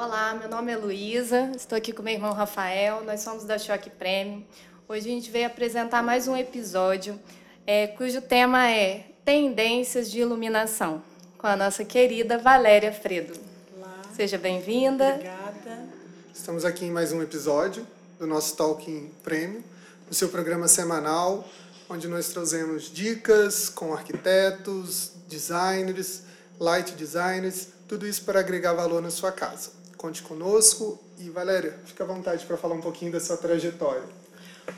[0.00, 3.90] Olá, meu nome é Luísa, estou aqui com meu irmão Rafael, nós somos da Choque
[3.90, 4.46] Prêmio.
[4.88, 7.18] Hoje a gente veio apresentar mais um episódio
[7.66, 11.02] é, cujo tema é Tendências de Iluminação,
[11.36, 13.36] com a nossa querida Valéria Fredo.
[13.76, 14.00] Olá.
[14.14, 15.14] Seja bem-vinda.
[15.14, 15.88] Obrigada.
[16.32, 17.84] Estamos aqui em mais um episódio
[18.20, 19.64] do nosso Talking Prêmio,
[20.08, 21.44] o seu programa semanal,
[21.90, 26.22] onde nós trazemos dicas com arquitetos, designers,
[26.60, 29.77] light designers, tudo isso para agregar valor na sua casa.
[29.98, 34.04] Conte conosco e Valéria, fica à vontade para falar um pouquinho da sua trajetória.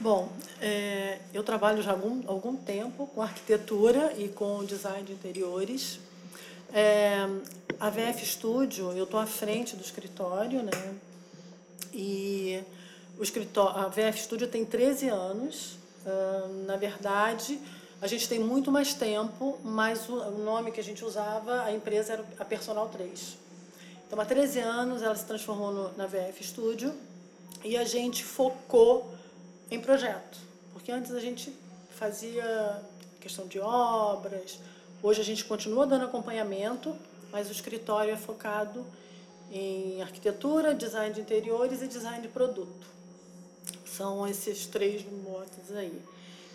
[0.01, 5.13] Bom, é, eu trabalho já há algum, algum tempo com arquitetura e com design de
[5.13, 6.01] interiores.
[6.73, 7.29] É,
[7.79, 10.95] a VF Studio, eu estou à frente do escritório, né?
[11.93, 12.63] E
[13.19, 15.79] o escritório, a VF Studio tem 13 anos.
[16.07, 17.61] Uh, na verdade,
[18.01, 21.73] a gente tem muito mais tempo, mas o, o nome que a gente usava, a
[21.75, 23.50] empresa era a Personal 3.
[24.11, 26.93] Então, há 13 anos, ela se transformou no, na VF Studio
[27.63, 29.09] e a gente focou
[29.71, 30.37] em projeto.
[30.73, 31.55] Porque antes a gente
[31.91, 32.83] fazia
[33.21, 34.59] questão de obras,
[35.01, 36.93] hoje a gente continua dando acompanhamento,
[37.31, 38.85] mas o escritório é focado
[39.49, 42.89] em arquitetura, design de interiores e design de produto.
[43.87, 46.03] São esses três motos aí.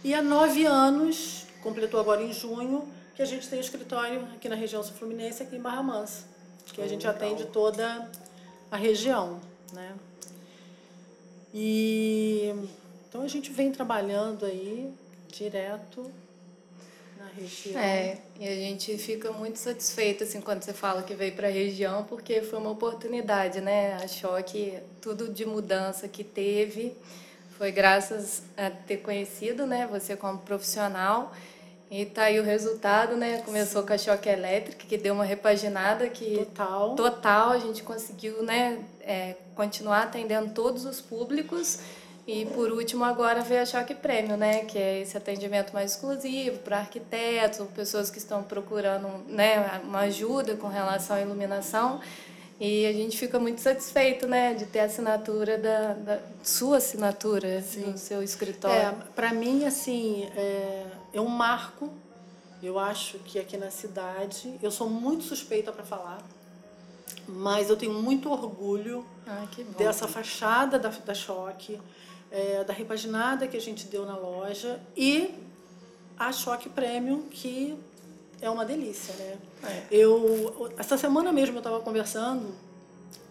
[0.03, 4.49] E há nove anos, completou agora em junho, que a gente tem o escritório aqui
[4.49, 6.34] na região sul-fluminense, aqui em Barra Mansa
[6.75, 8.11] que a gente atende toda
[8.69, 9.39] a região,
[9.71, 9.95] né?
[11.53, 12.53] E
[13.07, 14.93] então a gente vem trabalhando aí
[15.29, 16.11] direto
[17.17, 17.79] na região.
[17.79, 21.51] É, e a gente fica muito satisfeito assim quando você fala que veio para a
[21.51, 23.93] região, porque foi uma oportunidade, né?
[24.03, 26.93] Achou que tudo de mudança que teve
[27.57, 31.33] foi graças a ter conhecido, né, você como profissional
[32.01, 33.41] e tá aí o resultado, né?
[33.45, 38.43] Começou com a choque elétrica, que deu uma repaginada que total, total a gente conseguiu,
[38.43, 41.79] né, é, continuar atendendo todos os públicos.
[42.27, 46.57] E por último agora veio a Choque Prêmio, né, que é esse atendimento mais exclusivo
[46.57, 52.01] para arquitetos ou pessoas que estão procurando, né, uma ajuda com relação à iluminação.
[52.59, 57.61] E a gente fica muito satisfeito, né, de ter a assinatura da, da sua assinatura
[57.61, 57.91] Sim.
[57.91, 58.75] no seu escritório.
[58.75, 60.83] É, para mim, assim, é,
[61.17, 61.91] é um marco.
[62.61, 66.21] Eu acho que aqui na cidade, eu sou muito suspeita para falar,
[67.27, 69.45] mas eu tenho muito orgulho ah,
[69.77, 71.79] dessa fachada da, da Choque,
[72.31, 75.33] é, da repaginada que a gente deu na loja e
[76.17, 77.77] a Choque Premium, que
[78.41, 79.37] é uma delícia, né?
[79.63, 79.83] É.
[79.91, 82.53] Eu, essa semana mesmo eu estava conversando,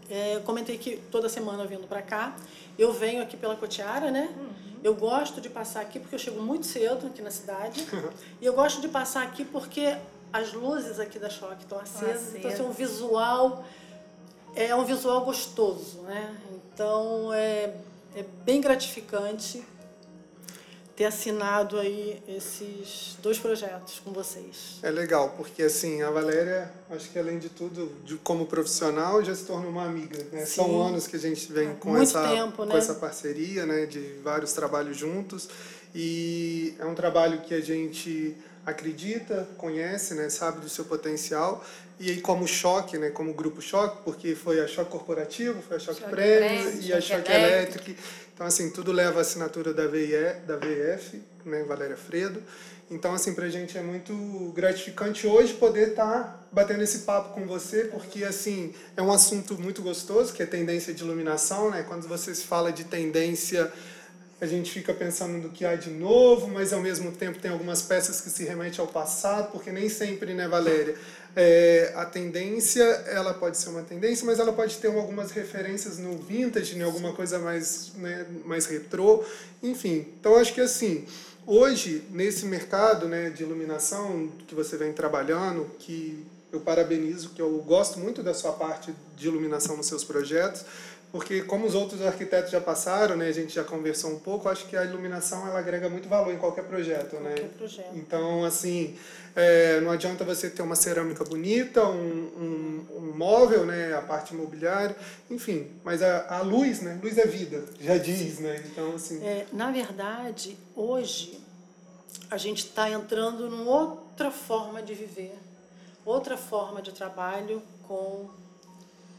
[0.08, 2.36] é, comentei que toda semana vindo para cá,
[2.78, 4.32] eu venho aqui pela Cotiara, né?
[4.36, 4.53] Uhum.
[4.84, 7.86] Eu gosto de passar aqui porque eu chego muito cedo aqui na cidade.
[8.38, 9.96] e eu gosto de passar aqui porque
[10.30, 13.64] as luzes aqui da Choque estão acesas, então assim, um visual
[14.54, 16.36] é um visual gostoso, né?
[16.52, 17.74] Então é,
[18.14, 19.64] é bem gratificante
[20.96, 24.78] ter assinado aí esses dois projetos com vocês.
[24.82, 29.34] É legal, porque assim, a Valéria, acho que além de tudo, de, como profissional, já
[29.34, 30.24] se torna uma amiga.
[30.30, 30.46] Né?
[30.46, 32.72] São anos que a gente vem com, essa, tempo, né?
[32.72, 33.86] com essa parceria, né?
[33.86, 35.48] de vários trabalhos juntos.
[35.94, 38.36] E é um trabalho que a gente
[38.66, 41.64] acredita, conhece, né, sabe do seu potencial.
[41.98, 45.80] E aí como choque, né, como grupo choque, porque foi a choque corporativo, foi a
[45.80, 47.94] choque, choque prêmio e a choque elétrica.
[48.34, 52.42] Então assim, tudo leva a assinatura da VE, da VF, né, Valéria Fredo.
[52.90, 54.12] Então assim, pra gente é muito
[54.54, 59.56] gratificante hoje poder estar tá batendo esse papo com você, porque assim, é um assunto
[59.58, 61.84] muito gostoso, que é tendência de iluminação, né?
[61.86, 63.72] Quando você se fala de tendência
[64.44, 67.82] a gente fica pensando no que há de novo, mas ao mesmo tempo tem algumas
[67.82, 70.94] peças que se remetem ao passado, porque nem sempre, né, Valéria?
[71.34, 76.18] É, a tendência, ela pode ser uma tendência, mas ela pode ter algumas referências no
[76.18, 79.24] vintage, em né, alguma coisa mais, né, mais retrô,
[79.62, 80.06] enfim.
[80.20, 81.06] Então, acho que assim,
[81.46, 87.50] hoje, nesse mercado né, de iluminação que você vem trabalhando, que eu parabenizo, que eu
[87.66, 90.64] gosto muito da sua parte de iluminação nos seus projetos,
[91.14, 94.66] porque como os outros arquitetos já passaram, né, a gente já conversou um pouco, acho
[94.66, 97.36] que a iluminação ela agrega muito valor em qualquer projeto, né?
[97.36, 97.90] Qualquer projeto.
[97.94, 98.98] Então, assim,
[99.36, 104.34] é, não adianta você ter uma cerâmica bonita, um, um, um, móvel, né, a parte
[104.34, 104.96] imobiliária,
[105.30, 108.64] enfim, mas a, a luz, né, luz é vida, já diz, né?
[108.66, 109.24] Então, assim.
[109.24, 111.38] É, na verdade, hoje
[112.28, 115.38] a gente está entrando numa outra forma de viver,
[116.04, 118.28] outra forma de trabalho com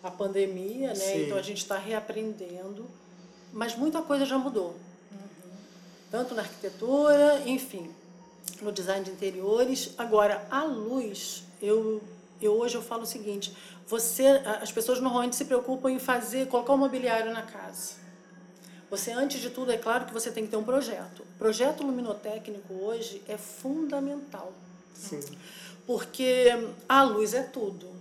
[0.06, 0.96] a pandemia, né?
[0.96, 1.26] Sim.
[1.26, 2.86] Então a gente está reaprendendo,
[3.52, 4.76] mas muita coisa já mudou.
[5.12, 5.52] Uhum.
[6.12, 7.90] Tanto na arquitetura, enfim,
[8.62, 9.96] no design de interiores.
[9.98, 12.02] Agora, a luz, eu
[12.40, 13.52] eu hoje eu falo o seguinte:
[13.88, 14.28] você,
[14.62, 17.96] as pessoas normalmente se preocupam em fazer, colocar o mobiliário na casa.
[18.92, 21.26] Você, antes de tudo, é claro que você tem que ter um projeto.
[21.40, 24.54] Projeto luminotécnico hoje é fundamental.
[24.94, 25.20] Sim.
[25.88, 26.48] Porque
[26.88, 27.95] a luz é tudo.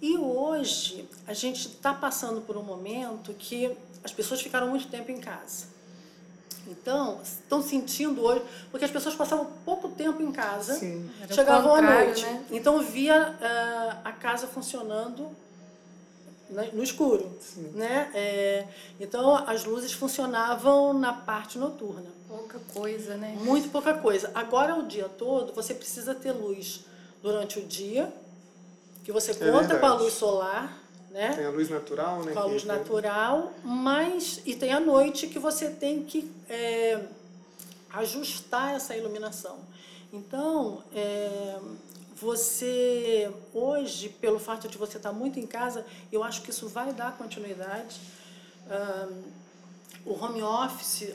[0.00, 5.10] E hoje a gente está passando por um momento que as pessoas ficaram muito tempo
[5.10, 5.66] em casa.
[6.68, 11.10] Então, estão sentindo hoje, porque as pessoas passavam pouco tempo em casa, Sim.
[11.30, 12.22] chegavam à noite.
[12.22, 12.44] Né?
[12.50, 15.30] Então, via uh, a casa funcionando
[16.72, 17.30] no escuro.
[17.40, 17.72] Sim.
[17.74, 18.10] Né?
[18.14, 18.66] É,
[19.00, 22.10] então, as luzes funcionavam na parte noturna.
[22.28, 23.36] Pouca coisa, né?
[23.40, 24.30] Muito pouca coisa.
[24.34, 26.84] Agora, o dia todo, você precisa ter luz
[27.22, 28.12] durante o dia,
[29.08, 30.78] que você é conta é com a luz solar,
[31.10, 31.32] né?
[31.34, 32.32] Tem a luz natural, né?
[32.32, 32.68] Com a luz que...
[32.68, 37.06] natural, mas e tem a noite que você tem que é,
[37.94, 39.60] ajustar essa iluminação.
[40.12, 41.58] Então, é,
[42.16, 46.92] você hoje, pelo fato de você estar muito em casa, eu acho que isso vai
[46.92, 47.98] dar continuidade.
[48.70, 49.22] Um,
[50.04, 51.14] o home office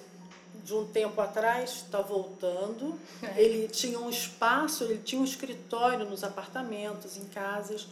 [0.63, 2.97] de um tempo atrás está voltando.
[3.21, 3.41] É.
[3.41, 7.87] Ele tinha um espaço, ele tinha um escritório nos apartamentos, em casas.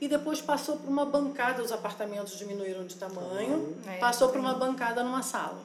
[0.00, 4.54] E depois passou por uma bancada, os apartamentos diminuíram de tamanho, é, passou por uma
[4.54, 5.60] bancada numa sala.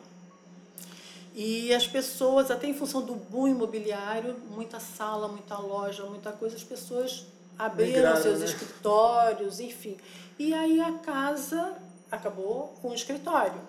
[1.33, 6.55] E as pessoas, até em função do boom imobiliário, muita sala, muita loja, muita coisa,
[6.55, 7.25] as pessoas
[7.57, 8.45] abriram Migraram, seus né?
[8.45, 9.97] escritórios, enfim.
[10.37, 11.75] E aí a casa
[12.11, 13.59] acabou com o escritório.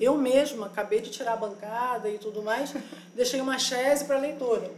[0.00, 2.72] Eu mesma acabei de tirar a bancada e tudo mais,
[3.14, 4.72] deixei uma chaise para leitura.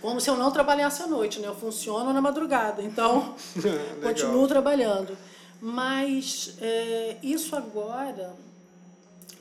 [0.00, 1.46] Como se eu não trabalhasse à noite, né?
[1.46, 3.36] Eu funciono na madrugada, então
[4.02, 5.16] continuo trabalhando.
[5.60, 8.34] Mas é, isso agora,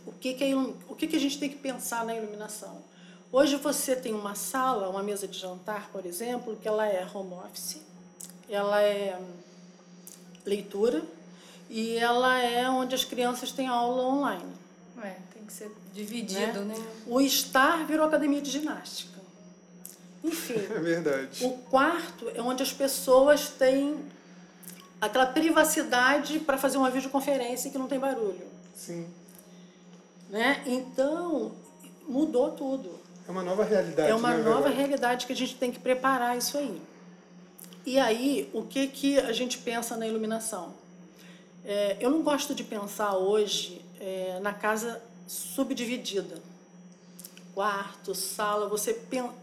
[0.05, 2.81] o que, que, é, o que, que a gente tem que pensar na iluminação?
[3.31, 7.33] Hoje você tem uma sala, uma mesa de jantar, por exemplo, que ela é home
[7.33, 7.81] office,
[8.49, 9.19] ela é
[10.45, 11.03] leitura
[11.69, 14.56] e ela é onde as crianças têm aula online.
[15.03, 16.75] É, tem que ser dividido, né?
[16.75, 16.85] né?
[17.05, 19.19] O estar virou academia de ginástica.
[20.23, 20.55] Enfim.
[20.69, 21.45] É verdade.
[21.45, 23.97] O quarto é onde as pessoas têm
[24.99, 28.47] aquela privacidade para fazer uma videoconferência que não tem barulho.
[28.75, 29.07] Sim.
[30.29, 30.63] Né?
[30.65, 31.53] Então,
[32.07, 32.99] mudou tudo.
[33.27, 34.09] É uma nova realidade.
[34.09, 36.81] É uma né, nova realidade que a gente tem que preparar isso aí.
[37.85, 40.73] E aí, o que, que a gente pensa na iluminação?
[41.63, 46.37] É, eu não gosto de pensar hoje é, na casa subdividida.
[47.53, 48.93] Quarto, sala, você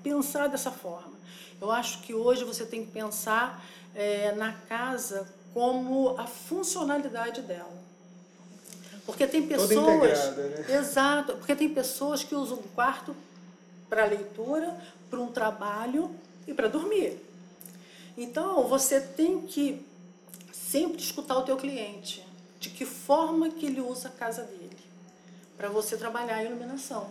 [0.02, 1.14] pensar dessa forma.
[1.60, 3.64] Eu acho que hoje você tem que pensar
[3.94, 7.72] é, na casa como a funcionalidade dela.
[9.04, 10.36] Porque tem pessoas.
[10.36, 10.76] Né?
[10.76, 13.14] Exato, porque tem pessoas que usam o quarto
[13.88, 14.76] para leitura,
[15.10, 16.10] para um trabalho
[16.46, 17.18] e para dormir.
[18.16, 19.84] Então, você tem que
[20.52, 22.24] sempre escutar o teu cliente
[22.64, 24.78] de que forma que ele usa a casa dele,
[25.54, 27.10] para você trabalhar a iluminação.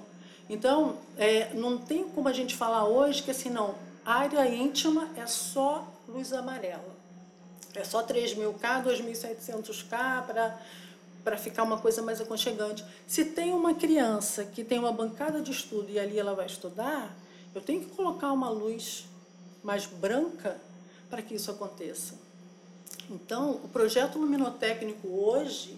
[0.50, 5.27] Então, é, não tem como a gente falar hoje que assim, não, área íntima é
[5.27, 6.91] só luz amarela.
[7.75, 10.59] É só 3.000K, 2.700K para
[11.23, 12.83] para ficar uma coisa mais aconchegante.
[13.07, 17.15] Se tem uma criança que tem uma bancada de estudo e ali ela vai estudar,
[17.55, 19.05] eu tenho que colocar uma luz
[19.63, 20.57] mais branca
[21.09, 22.15] para que isso aconteça.
[23.13, 25.77] Então, o projeto luminotécnico hoje,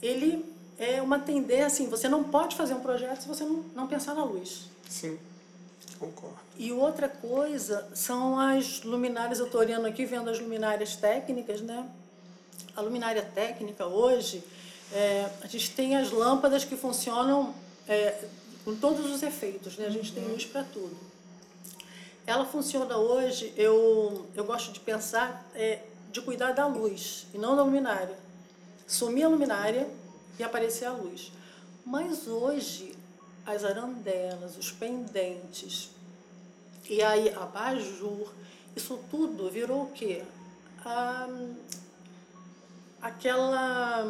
[0.00, 0.42] ele
[0.78, 4.14] é uma tendência, assim, você não pode fazer um projeto se você não, não pensar
[4.14, 4.70] na luz.
[4.88, 5.18] Sim,
[5.98, 6.38] concordo.
[6.56, 11.86] E outra coisa são as luminárias, eu estou olhando aqui, vendo as luminárias técnicas, né?
[12.74, 14.42] A luminária técnica hoje,
[14.92, 17.54] é, a gente tem as lâmpadas que funcionam
[17.86, 18.24] é,
[18.64, 19.86] com todos os efeitos, né?
[19.86, 20.96] A gente tem luz para tudo.
[22.26, 25.80] Ela funciona hoje, eu, eu gosto de pensar, é,
[26.12, 28.16] de cuidar da luz e não da luminária.
[28.86, 29.88] Sumir a luminária
[30.38, 31.32] e aparecer a luz.
[31.84, 32.94] Mas hoje,
[33.46, 35.90] as arandelas, os pendentes,
[36.88, 38.32] e aí a abajur,
[38.76, 40.22] isso tudo virou o quê?
[40.84, 41.28] Ah,
[43.00, 44.04] aquela,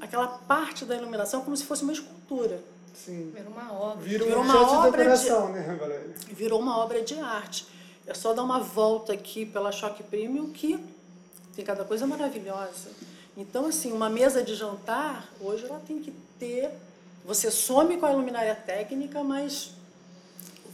[0.00, 2.62] aquela parte da iluminação como se fosse uma escultura.
[2.94, 3.32] Sim.
[3.34, 4.04] Virou uma obra.
[4.04, 6.14] Virou, virou uma obra de decoração, de, né, Valéria?
[6.28, 7.66] Virou uma obra de arte.
[8.06, 10.78] É só dar uma volta aqui pela Choque Premium que
[11.54, 12.90] tem cada coisa maravilhosa.
[13.36, 16.70] Então, assim, uma mesa de jantar, hoje ela tem que ter.
[17.24, 19.72] Você some com a luminária técnica, mas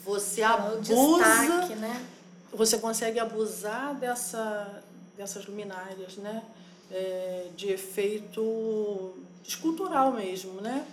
[0.04, 0.78] você abusa.
[0.80, 2.06] Destaque, né?
[2.52, 4.82] Você consegue abusar dessa,
[5.16, 6.42] dessas luminárias, né?
[6.90, 9.14] É, de efeito
[9.44, 10.86] escultural mesmo, né?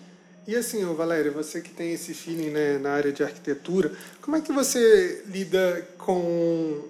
[0.45, 4.41] E assim, Valéria, você que tem esse feeling né, na área de arquitetura, como é
[4.41, 6.83] que você lida com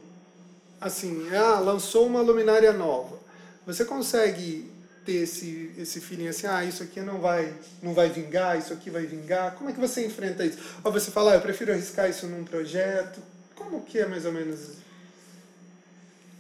[0.84, 3.18] assim, ah, lançou uma luminária nova.
[3.66, 4.70] Você consegue
[5.06, 8.90] ter esse, esse feeling assim, ah, isso aqui não vai, não vai vingar, isso aqui
[8.90, 9.56] vai vingar?
[9.56, 10.58] Como é que você enfrenta isso?
[10.84, 13.22] Ou você fala, ah, eu prefiro arriscar isso num projeto?
[13.56, 14.83] Como que é mais ou menos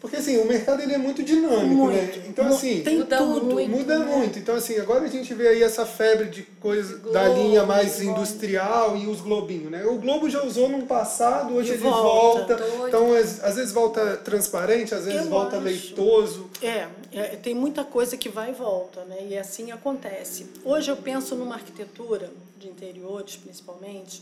[0.03, 2.01] porque assim, o mercado ele é muito dinâmico, né?
[2.01, 2.25] muito, né?
[2.27, 4.05] Então assim, tem muda tudo, muito, muda né?
[4.05, 4.37] muito.
[4.37, 8.01] Então assim, agora a gente vê aí essa febre de coisa Globo, da linha mais
[8.01, 9.85] industrial e os globinhos, né?
[9.85, 12.57] O Globo já usou no passado, hoje e ele volta.
[12.57, 15.63] volta então às, às, vezes volta transparente, às vezes Eu volta acho.
[15.63, 16.49] leitoso.
[16.61, 19.25] É, é, tem muita coisa que vai e volta, né?
[19.29, 20.47] E assim acontece.
[20.65, 22.29] Hoje eu penso numa arquitetura
[22.59, 24.21] de interiores, principalmente,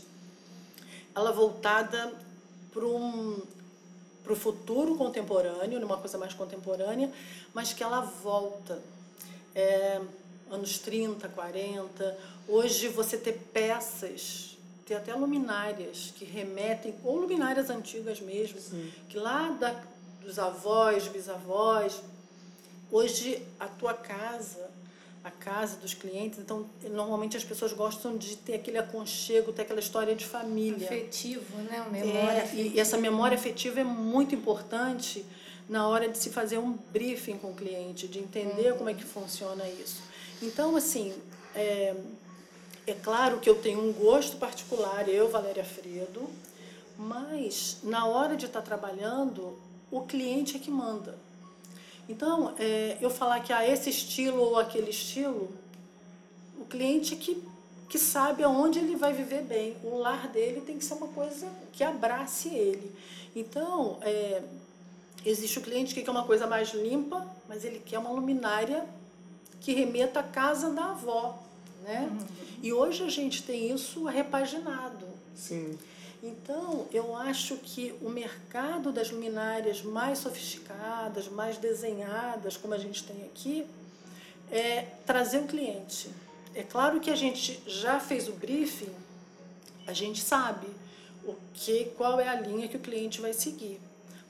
[1.12, 2.12] ela voltada
[2.72, 3.42] para um
[4.22, 7.10] para o futuro contemporâneo, numa coisa mais contemporânea,
[7.52, 8.80] mas que ela volta.
[9.54, 10.00] É,
[10.52, 12.18] anos 30, 40.
[12.46, 18.92] Hoje você ter peças, tem até luminárias que remetem, ou luminárias antigas mesmo, Sim.
[19.08, 19.82] que lá da,
[20.20, 22.02] dos avós, bisavós,
[22.90, 24.70] hoje a tua casa
[25.24, 26.38] a casa dos clientes.
[26.38, 30.86] Então, normalmente as pessoas gostam de ter aquele aconchego, ter aquela história de família.
[30.86, 31.86] Afetivo, né?
[31.90, 35.24] Memória é, E essa memória afetiva é muito importante
[35.68, 38.78] na hora de se fazer um briefing com o cliente, de entender uhum.
[38.78, 40.02] como é que funciona isso.
[40.42, 41.14] Então, assim,
[41.54, 41.94] é,
[42.86, 46.28] é claro que eu tenho um gosto particular, eu, Valéria Fredo,
[46.98, 49.56] mas na hora de estar trabalhando,
[49.90, 51.16] o cliente é que manda.
[52.12, 55.50] Então, é, eu falar que há esse estilo ou aquele estilo,
[56.60, 57.42] o cliente que,
[57.88, 59.74] que sabe aonde ele vai viver bem.
[59.82, 62.92] O lar dele tem que ser uma coisa que abrace ele.
[63.34, 64.42] Então, é,
[65.24, 68.84] existe o cliente que quer uma coisa mais limpa, mas ele quer uma luminária
[69.58, 71.42] que remeta à casa da avó.
[71.82, 72.10] Né?
[72.12, 72.26] Uhum.
[72.62, 75.06] E hoje a gente tem isso repaginado.
[75.34, 75.78] Sim.
[76.22, 83.02] Então, eu acho que o mercado das luminárias mais sofisticadas, mais desenhadas, como a gente
[83.02, 83.66] tem aqui,
[84.48, 86.10] é trazer o cliente.
[86.54, 88.94] É claro que a gente já fez o briefing,
[89.84, 90.68] a gente sabe
[91.24, 93.80] o que, qual é a linha que o cliente vai seguir.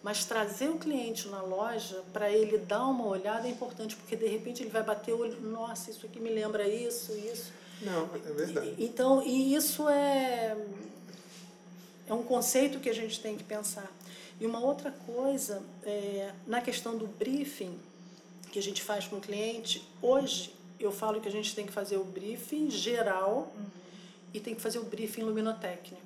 [0.03, 4.27] Mas trazer o cliente na loja para ele dar uma olhada é importante, porque de
[4.27, 7.53] repente ele vai bater o olho, nossa, isso aqui me lembra isso, isso.
[7.83, 8.75] Não, é verdade.
[8.79, 10.57] Então, e isso é
[12.13, 13.91] é um conceito que a gente tem que pensar.
[14.39, 17.79] E uma outra coisa, é, na questão do briefing
[18.51, 21.73] que a gente faz com o cliente, hoje eu falo que a gente tem que
[21.73, 23.65] fazer o briefing geral uhum.
[24.35, 26.03] e tem que fazer o briefing luminotécnico.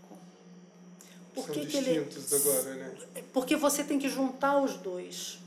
[1.34, 2.48] Por São que distintos que ele...
[2.48, 2.94] agora, né?
[3.32, 5.38] Porque você tem que juntar os dois.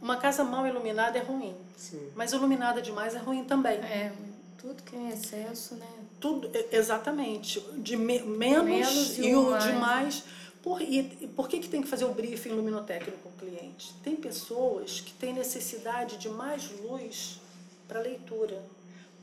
[0.00, 2.10] Uma casa mal iluminada é ruim, Sim.
[2.14, 3.78] mas iluminada demais é ruim também.
[3.78, 4.12] É,
[4.56, 5.88] tudo que é excesso, né?
[6.20, 7.60] Tudo, exatamente.
[7.78, 9.64] De me, menos, menos, e, o mais.
[9.64, 10.24] de mais.
[10.62, 11.02] Por, e,
[11.34, 13.94] por que, que tem que fazer o briefing luminotécnico com o cliente?
[14.04, 17.40] Tem pessoas que têm necessidade de mais luz
[17.88, 18.62] para leitura,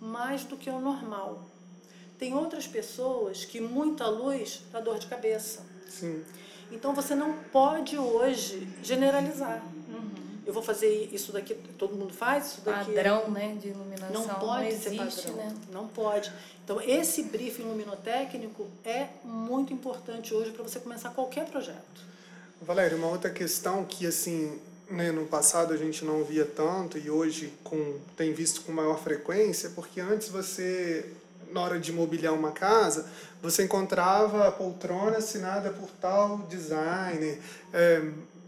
[0.02, 1.46] mais do que o normal.
[2.18, 5.64] Tem outras pessoas que muita luz dá dor de cabeça.
[5.88, 6.24] Sim.
[6.72, 9.64] Então você não pode hoje generalizar.
[10.48, 12.94] Eu vou fazer isso daqui, todo mundo faz isso daqui.
[12.94, 14.26] Padrão, né, de iluminação.
[14.26, 15.36] Não pode não existe, ser padrão.
[15.36, 15.56] Né?
[15.74, 16.32] Não pode.
[16.64, 22.08] Então, esse briefing luminotécnico é muito importante hoje para você começar qualquer projeto.
[22.62, 24.58] Valéria, uma outra questão que, assim,
[24.90, 28.98] né, no passado a gente não via tanto e hoje com, tem visto com maior
[29.04, 31.12] frequência, porque antes você,
[31.52, 33.06] na hora de mobiliar uma casa,
[33.42, 37.38] você encontrava a poltrona assinada por tal designer,
[37.74, 38.02] é,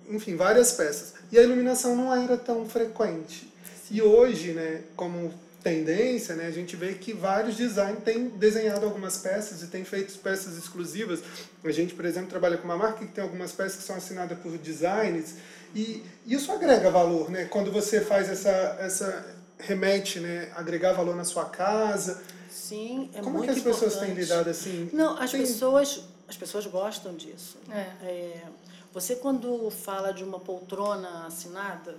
[0.10, 1.14] enfim, várias peças.
[1.32, 3.52] E a iluminação não era tão frequente.
[3.92, 9.18] E hoje, né, como tendência, né, a gente vê que vários designers têm desenhado algumas
[9.18, 11.20] peças e têm feito peças exclusivas.
[11.64, 14.38] A gente, por exemplo, trabalha com uma marca que tem algumas peças que são assinadas
[14.40, 15.36] por designers
[15.76, 17.46] e isso agrega valor, né?
[17.46, 18.50] Quando você faz essa
[18.80, 22.22] essa remete, né, agregar valor na sua casa.
[22.50, 23.84] Sim, é Como muito é que as importante.
[23.84, 24.90] pessoas têm lidado assim?
[24.94, 25.42] Não, as tem...
[25.42, 27.58] pessoas as pessoas gostam disso.
[27.70, 28.06] É.
[28.06, 28.44] é
[28.92, 31.96] você, quando fala de uma poltrona assinada,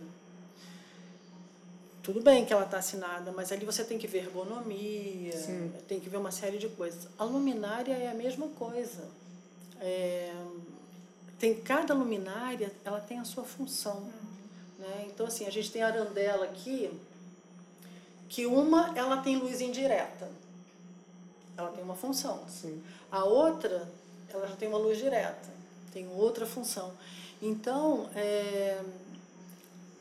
[2.03, 5.73] tudo bem que ela está assinada, mas ali você tem que ver ergonomia, Sim.
[5.87, 7.07] tem que ver uma série de coisas.
[7.17, 9.05] A luminária é a mesma coisa.
[9.81, 10.35] É,
[11.39, 13.99] tem cada luminária, ela tem a sua função.
[13.99, 14.11] Uhum.
[14.81, 15.07] Né?
[15.07, 16.91] Então, assim, a gente tem a arandela aqui,
[18.29, 20.29] que uma ela tem luz indireta.
[21.57, 22.43] Ela tem uma função.
[22.49, 22.83] Sim.
[23.13, 23.89] A outra,
[24.29, 25.60] ela já tem uma luz direta
[25.93, 26.93] tem outra função.
[27.43, 28.81] Então, é,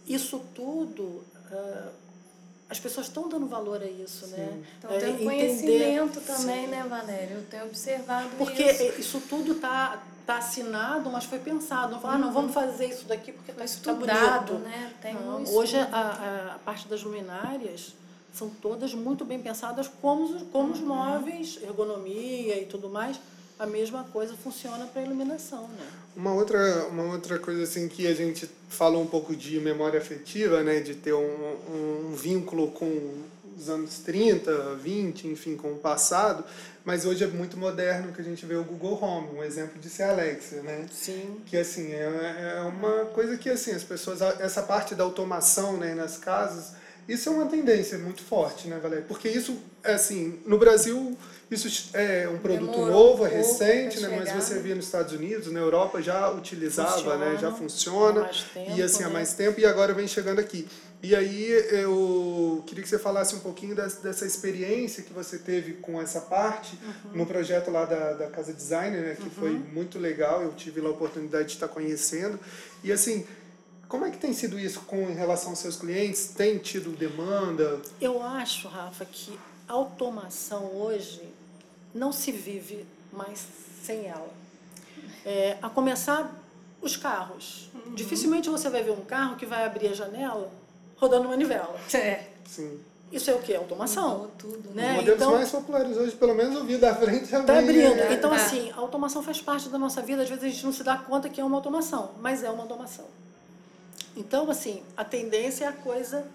[0.07, 1.91] isso tudo, uh,
[2.69, 4.35] as pessoas estão dando valor a isso, Sim.
[4.35, 4.63] né?
[4.75, 6.71] Estão tendo é, conhecimento também, Sim.
[6.71, 7.33] né, Valéria?
[7.35, 8.83] Eu tenho observado Porque isso.
[8.83, 11.95] Porque isso tudo está tá assinado, mas foi pensado.
[11.95, 14.69] Não, ah, não, vamos fazer isso daqui porque está tá estudado, bonito.
[14.69, 14.93] né?
[15.01, 17.95] Tem não, um hoje a, a, parte das luminárias
[18.31, 23.19] são todas muito bem pensadas como, como os móveis, ergonomia e tudo mais.
[23.59, 25.85] A mesma coisa funciona para iluminação, né?
[26.15, 30.63] Uma outra, uma outra coisa assim que a gente falou um pouco de memória afetiva,
[30.63, 33.21] né, de ter um, um vínculo com
[33.57, 36.45] os anos 30, 20, enfim, com o passado,
[36.85, 39.89] mas hoje é muito moderno que a gente vê o Google Home, um exemplo de
[39.89, 40.85] ser Alexa, né?
[40.89, 41.41] Sim.
[41.45, 45.93] Que assim, é, é uma coisa que assim, as pessoas, essa parte da automação né,
[45.93, 46.78] nas casas,
[47.09, 49.03] isso é uma tendência muito forte, né, Valéria?
[49.07, 51.17] Porque isso, assim, no Brasil,
[51.49, 54.23] isso é um produto Demorou novo, é recente, né?
[54.23, 57.37] Mas você via nos Estados Unidos, na Europa já utilizava, funciona, né?
[57.41, 58.29] Já funciona.
[58.53, 59.09] Tempo, e assim, né?
[59.09, 60.67] há mais tempo, e agora vem chegando aqui.
[61.01, 65.99] E aí eu queria que você falasse um pouquinho dessa experiência que você teve com
[65.99, 67.17] essa parte uhum.
[67.19, 69.15] no projeto lá da, da Casa Designer, né?
[69.15, 69.29] Que uhum.
[69.31, 72.39] foi muito legal, eu tive a oportunidade de estar conhecendo.
[72.83, 73.25] E assim,
[73.89, 76.27] como é que tem sido isso com em relação aos seus clientes?
[76.27, 77.81] Tem tido demanda?
[77.99, 81.23] Eu acho, Rafa, que automação hoje
[81.93, 83.43] não se vive mais
[83.83, 84.29] sem ela.
[85.25, 86.31] É, a começar
[86.81, 87.71] os carros.
[87.73, 87.95] Uhum.
[87.95, 90.51] Dificilmente você vai ver um carro que vai abrir a janela
[90.95, 91.75] rodando manivela.
[91.91, 92.27] É.
[92.45, 92.79] Sim.
[93.11, 93.55] Isso é o que?
[93.55, 94.29] Automação.
[94.37, 94.69] tudo.
[94.69, 94.91] Né?
[94.91, 97.99] Os modelos então, mais populares hoje, pelo menos o vidro da frente já Está abrindo.
[97.99, 98.35] É, então, é.
[98.35, 100.21] assim, a automação faz parte da nossa vida.
[100.21, 102.61] Às vezes a gente não se dá conta que é uma automação, mas é uma
[102.61, 103.05] automação.
[104.19, 106.27] Então, assim, a tendência é a coisa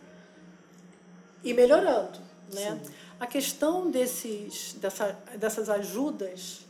[1.45, 2.19] ir melhorando,
[2.53, 2.81] né?
[2.83, 2.93] Sim.
[3.21, 6.61] A questão desses, dessa, dessas ajudas,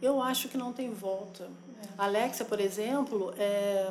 [0.00, 1.44] eu acho que não tem volta.
[1.44, 1.88] É.
[1.98, 3.90] A Alexa, por exemplo, é,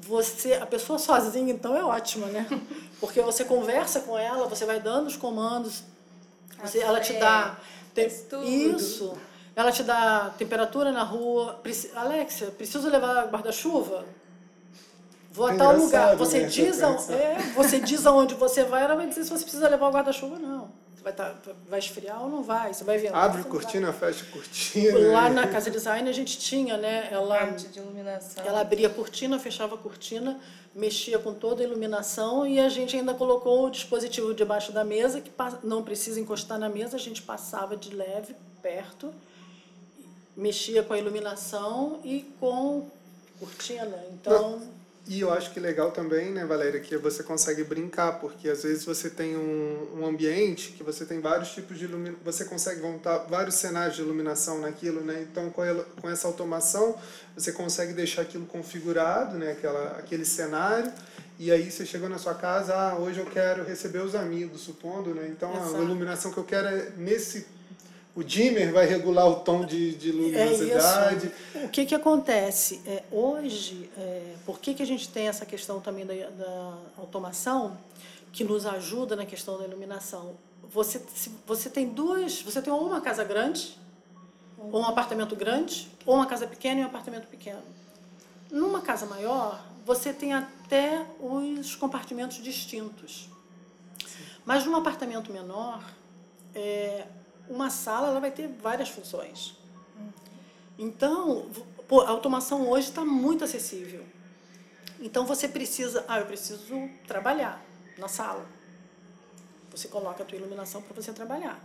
[0.00, 2.46] você, a pessoa sozinha, então, é ótima, né?
[3.00, 5.82] Porque você conversa com ela, você vai dando os comandos,
[6.62, 7.58] você, ela te dá...
[7.92, 8.08] Tem,
[8.74, 9.16] isso.
[9.56, 11.60] Ela te dá temperatura na rua.
[11.94, 14.04] Alexa, preciso levar guarda-chuva?
[15.36, 16.16] Vou a tal lugar.
[16.16, 16.46] Você né?
[16.46, 19.88] diz, a, é, você diz aonde você vai, ela vai dizer se você precisa levar
[19.88, 20.70] o guarda-chuva não.
[21.02, 21.34] Vai, tá,
[21.68, 22.72] vai esfriar ou não vai?
[22.72, 23.14] Você vai ver.
[23.14, 25.12] Abre cortina, fecha cortina.
[25.12, 27.08] Lá na casa design a gente tinha, né?
[27.12, 28.42] Ela, Parte de iluminação.
[28.44, 30.40] Ela abria a cortina, fechava a cortina,
[30.74, 35.20] mexia com toda a iluminação e a gente ainda colocou o dispositivo debaixo da mesa,
[35.20, 35.30] que
[35.62, 39.12] não precisa encostar na mesa, a gente passava de leve, perto,
[40.34, 42.88] mexia com a iluminação e com
[43.38, 44.02] cortina.
[44.10, 44.58] Então.
[44.58, 44.75] Não.
[45.08, 48.84] E eu acho que legal também, né, Valéria, que você consegue brincar, porque às vezes
[48.84, 53.18] você tem um, um ambiente que você tem vários tipos de iluminação, você consegue montar
[53.18, 55.24] vários cenários de iluminação naquilo, né?
[55.30, 56.96] Então, com, ela, com essa automação,
[57.36, 60.92] você consegue deixar aquilo configurado, né, aquela, aquele cenário,
[61.38, 65.14] e aí você chegou na sua casa, ah, hoje eu quero receber os amigos, supondo,
[65.14, 65.28] né?
[65.30, 65.76] Então, Exato.
[65.76, 67.46] a iluminação que eu quero é nesse
[68.16, 71.30] o dimmer vai regular o tom de, de luminosidade.
[71.54, 72.80] É o que, que acontece?
[72.86, 77.76] É, hoje, é, por que, que a gente tem essa questão também da, da automação
[78.32, 80.34] que nos ajuda na questão da iluminação?
[80.72, 83.78] Você, se, você tem duas, você tem ou uma casa grande,
[84.58, 87.62] ou um apartamento grande, ou uma casa pequena e um apartamento pequeno.
[88.50, 93.28] Numa casa maior, você tem até os compartimentos distintos.
[94.42, 95.84] Mas num apartamento menor,
[96.54, 97.04] é,
[97.48, 99.56] uma sala ela vai ter várias funções.
[100.78, 101.48] Então,
[101.88, 104.04] pô, a automação hoje está muito acessível.
[105.00, 107.62] Então você precisa, ah, eu preciso trabalhar
[107.98, 108.46] na sala.
[109.70, 111.60] Você coloca a tua iluminação para você trabalhar.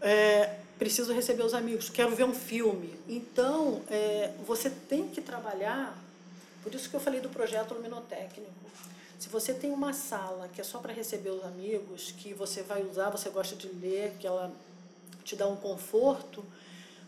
[0.00, 2.98] É, preciso receber os amigos, quero ver um filme.
[3.08, 5.96] Então, é, você tem que trabalhar,
[6.62, 8.52] por isso que eu falei do projeto luminotécnico.
[9.18, 12.82] Se você tem uma sala que é só para receber os amigos, que você vai
[12.82, 14.52] usar, você gosta de ler, que ela
[15.24, 16.44] te dá um conforto,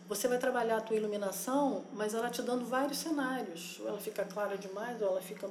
[0.07, 3.79] você vai trabalhar a tua iluminação, mas ela te dando vários cenários.
[3.79, 5.47] Ou ela fica clara demais, ou ela fica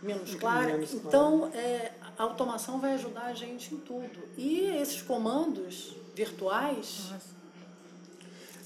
[0.00, 0.74] menos clara.
[0.74, 4.28] Menos então, é, a automação vai ajudar a gente em tudo.
[4.36, 7.10] E esses comandos virtuais...
[7.10, 7.37] Nossa.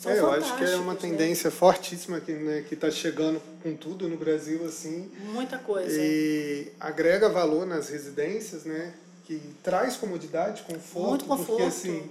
[0.04, 0.98] É, eu acho que é uma né?
[1.00, 1.56] tendência né?
[1.56, 5.10] fortíssima que né, que está chegando com tudo no Brasil assim.
[5.32, 5.96] Muita coisa.
[6.00, 8.94] E agrega valor nas residências, né?
[9.24, 11.46] Que traz comodidade, conforto, Muito conforto.
[11.46, 12.10] porque assim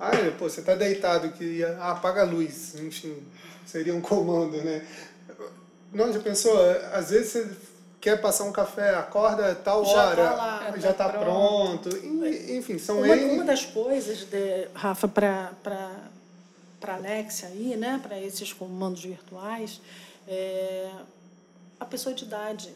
[0.00, 3.20] ah, é, pô, você está deitado, que ah, apaga a luz, enfim,
[3.66, 4.86] seria um comando, né?
[5.92, 6.56] Não, já pensou?
[6.92, 7.48] Às vezes você
[8.00, 11.90] quer passar um café, acorda tal já tá hora, tá lá, já está pronto.
[11.90, 12.06] pronto.
[12.52, 15.50] Enfim, são uma, uma das coisas, de, Rafa, para
[16.80, 19.80] para Alexia aí, né, para esses comandos virtuais,
[20.26, 20.90] é
[21.78, 22.72] a pessoa de idade.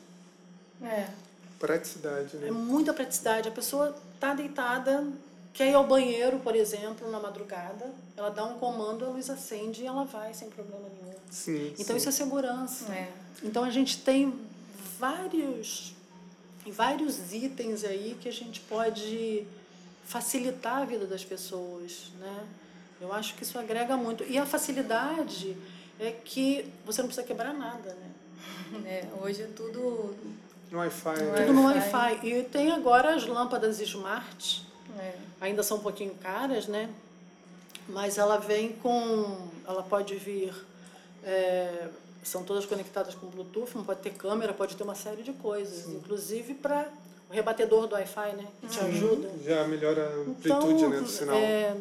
[0.82, 1.08] É.
[1.58, 2.48] Praticidade, né?
[2.48, 3.48] É muita praticidade.
[3.48, 5.06] A pessoa está deitada,
[5.52, 9.82] quer ir ao banheiro, por exemplo, na madrugada, ela dá um comando, a luz acende
[9.82, 11.14] e ela vai sem problema nenhum.
[11.30, 11.96] Sim, então sim.
[11.96, 12.92] isso é segurança.
[12.92, 13.12] É.
[13.42, 14.34] Então a gente tem
[14.98, 15.94] vários
[16.70, 19.44] vários itens aí que a gente pode
[20.04, 22.46] facilitar a vida das pessoas, né?
[23.02, 24.22] Eu acho que isso agrega muito.
[24.22, 25.56] E a facilidade
[25.98, 28.10] é que você não precisa quebrar nada, né?
[28.86, 30.16] É, hoje é tudo
[30.70, 31.14] no Wi-Fi.
[31.16, 31.46] Tudo né?
[31.46, 32.26] no Wi-Fi.
[32.26, 34.66] E tem agora as lâmpadas smart,
[34.98, 35.14] é.
[35.40, 36.88] ainda são um pouquinho caras, né?
[37.88, 39.48] Mas ela vem com.
[39.66, 40.54] Ela pode vir.
[41.22, 41.88] É,
[42.22, 45.84] são todas conectadas com Bluetooth, não pode ter câmera, pode ter uma série de coisas,
[45.84, 45.96] Sim.
[45.96, 46.88] inclusive para
[47.28, 48.46] o rebatedor do Wi-Fi, né?
[48.60, 48.86] Que te Sim.
[48.86, 49.30] ajuda.
[49.44, 51.36] Já melhora a amplitude então, né, do sinal.
[51.36, 51.76] É,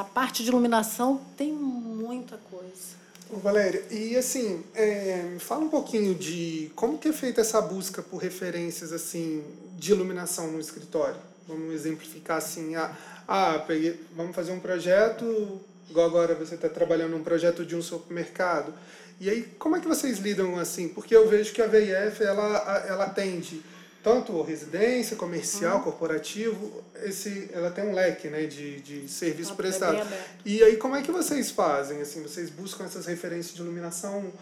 [0.00, 2.98] a parte de iluminação tem muita coisa.
[3.30, 8.02] Ô, Valéria, e assim, é, fala um pouquinho de como que é feita essa busca
[8.02, 9.44] por referências assim
[9.76, 11.20] de iluminação no escritório.
[11.46, 12.96] Vamos exemplificar assim, ah,
[13.28, 15.60] ah peguei, vamos fazer um projeto,
[15.90, 18.72] igual agora você está trabalhando um projeto de um supermercado.
[19.20, 20.88] E aí, como é que vocês lidam assim?
[20.88, 23.62] Porque eu vejo que a VIF, ela, ela atende
[24.02, 25.84] tanto residência, comercial, uhum.
[25.84, 29.96] corporativo, esse, ela tem um leque né, de, de serviço ah, prestado.
[29.96, 32.00] É e aí, como é que vocês fazem?
[32.00, 34.32] Assim, vocês buscam essas referências de iluminação?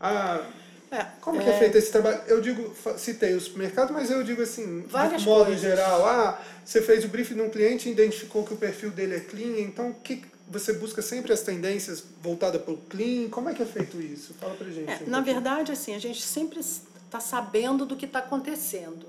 [0.00, 0.44] Ah,
[0.90, 1.44] é, como é...
[1.44, 2.20] que é feito esse trabalho?
[2.26, 5.60] Eu digo, citei o supermercado, mas eu digo assim, de modo coisas.
[5.60, 9.20] geral, ah, você fez o briefing de um cliente, identificou que o perfil dele é
[9.20, 13.28] clean, então que você busca sempre as tendências voltadas para o clean?
[13.28, 14.32] Como é que é feito isso?
[14.34, 14.90] Fala pra gente.
[14.90, 16.60] É, um na verdade, assim, a gente sempre
[17.08, 19.06] está sabendo do que está acontecendo.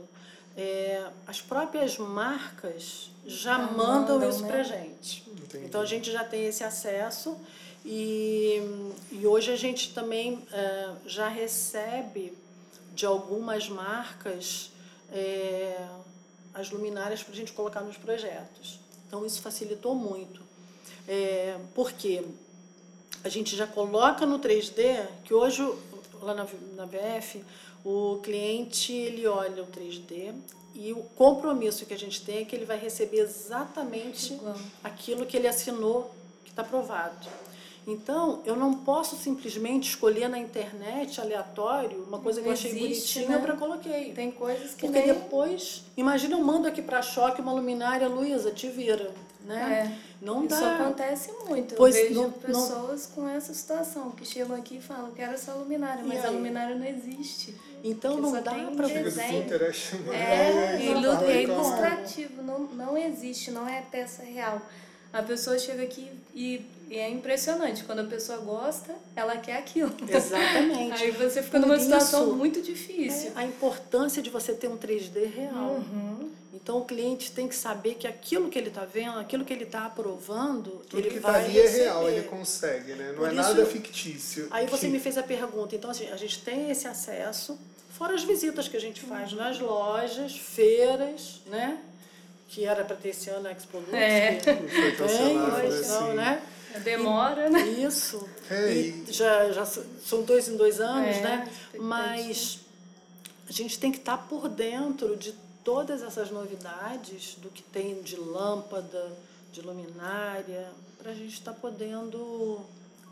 [0.57, 4.47] É, as próprias marcas já ah, mandam, mandam, isso né?
[4.47, 5.23] para gente.
[5.29, 5.65] Entendi.
[5.65, 7.37] Então a gente já tem esse acesso
[7.85, 8.61] e,
[9.11, 12.33] e hoje a gente também é, já recebe
[12.93, 14.71] de algumas marcas
[15.11, 15.77] é,
[16.53, 18.79] as luminárias para a gente colocar nos projetos.
[19.07, 20.41] Então isso facilitou muito.
[21.07, 22.23] É, porque
[23.23, 25.61] a gente já coloca no 3D, que hoje
[26.21, 27.43] lá na, na VF
[27.83, 30.33] o cliente ele olha o 3D
[30.75, 34.55] e o compromisso que a gente tem é que ele vai receber exatamente Igual.
[34.83, 36.11] aquilo que ele assinou,
[36.43, 37.27] que está aprovado.
[37.87, 43.19] Então, eu não posso simplesmente escolher na internet aleatório uma coisa que eu achei Existe,
[43.19, 43.43] bonitinha né?
[43.43, 44.13] para coloquei.
[44.13, 45.07] Tem coisas que Porque nem...
[45.07, 49.11] depois, imagina eu mando aqui para choque uma luminária, Luísa, te vira,
[49.43, 49.91] né?
[50.05, 50.08] É.
[50.21, 50.75] Não Isso dá.
[50.75, 51.75] acontece muito.
[51.75, 53.15] Pois eu vejo não, pessoas não...
[53.15, 56.85] com essa situação que chegam aqui e falam, quero essa luminária, mas a luminária não
[56.85, 57.55] existe.
[57.83, 59.45] Então não dá para desenho.
[60.11, 64.61] É, é, é ilustrativo, não, não existe, não é peça real.
[65.11, 67.83] A pessoa chega aqui e, e, é impressionante.
[67.83, 69.91] Quando a pessoa gosta, ela quer aquilo.
[70.07, 71.01] Exatamente.
[71.01, 73.31] Aí você fica Por numa situação muito difícil.
[73.35, 75.77] É a importância de você ter um 3D real.
[75.77, 76.28] Uhum.
[76.69, 79.63] Então o cliente tem que saber que aquilo que ele está vendo, aquilo que ele
[79.63, 81.79] está aprovando, Tudo ele que vai tá ali receber.
[81.79, 83.07] é real, ele consegue, né?
[83.07, 84.47] Não Por é isso, nada fictício.
[84.51, 85.75] Aí você me fez a pergunta.
[85.75, 87.59] Então assim, a gente tem esse acesso,
[87.97, 89.39] fora as visitas que a gente faz uhum.
[89.39, 91.79] nas lojas, feiras, né?
[92.49, 94.35] que era para ter esse ano a Expo Lux, é.
[94.35, 95.67] que foi cancelado, né?
[95.67, 96.13] Assim.
[96.13, 96.43] né?
[96.83, 97.61] Demora, né?
[97.67, 98.29] Isso.
[98.47, 101.51] É, e já, já são dois em dois anos, é, né?
[101.79, 102.59] Mas
[103.47, 108.01] a gente tem que estar tá por dentro de todas essas novidades, do que tem
[108.01, 109.11] de lâmpada,
[109.51, 112.61] de luminária, para a gente estar tá podendo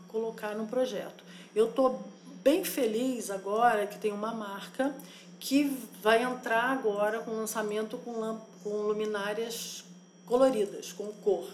[0.08, 1.24] colocar no projeto.
[1.54, 2.02] Eu estou
[2.42, 4.94] bem feliz agora que tem uma marca
[5.40, 5.64] que
[6.02, 9.84] vai entrar agora com lançamento com, com luminárias
[10.26, 11.48] coloridas, com cor.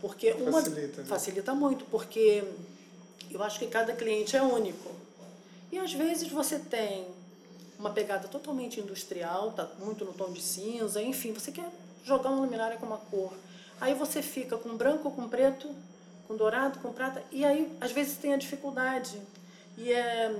[0.00, 1.06] Porque uma facilita, né?
[1.06, 2.44] facilita muito, porque
[3.30, 4.90] eu acho que cada cliente é único.
[5.70, 7.06] E às vezes você tem
[7.82, 11.68] uma pegada totalmente industrial, tá muito no tom de cinza, enfim, você quer
[12.04, 13.32] jogar uma luminária com uma cor.
[13.80, 15.68] Aí você fica com branco, com preto,
[16.28, 19.20] com dourado, com prata, e aí às vezes tem a dificuldade.
[19.76, 20.32] E é,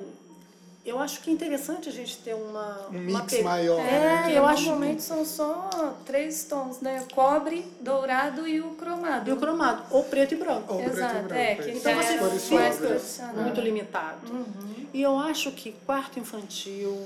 [0.87, 2.87] eu acho que é interessante a gente ter uma.
[2.93, 3.81] Um uma mix maior.
[3.81, 4.39] É, né?
[4.39, 5.03] eu acho normalmente que...
[5.03, 7.05] são só três tons, né?
[7.13, 9.29] Cobre, dourado e o cromado.
[9.29, 10.75] E o cromado, ou preto e branco.
[10.75, 11.35] Ou Exato, preto e branco.
[11.35, 14.33] É, que então você fica muito limitado.
[14.33, 14.87] Uhum.
[14.95, 17.05] E eu acho que quarto infantil.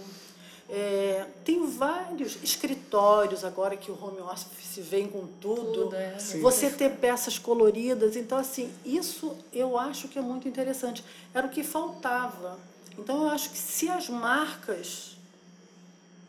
[0.69, 5.85] É, tem vários escritórios agora que o home office vem com tudo.
[5.85, 6.17] tudo é.
[6.41, 8.17] Você ter peças coloridas.
[8.17, 11.05] Então, assim, isso eu acho que é muito interessante.
[11.33, 12.59] Era o que faltava.
[12.99, 15.17] Então, eu acho que se as marcas